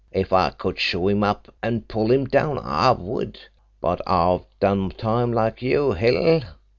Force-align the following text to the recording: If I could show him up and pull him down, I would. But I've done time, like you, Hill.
If 0.11 0.33
I 0.33 0.49
could 0.49 0.79
show 0.79 1.07
him 1.09 1.21
up 1.21 1.53
and 1.61 1.87
pull 1.87 2.09
him 2.09 2.25
down, 2.25 2.57
I 2.57 2.89
would. 2.91 3.37
But 3.81 4.01
I've 4.07 4.45
done 4.59 4.89
time, 4.89 5.31
like 5.31 5.61
you, 5.61 5.93
Hill. 5.93 6.41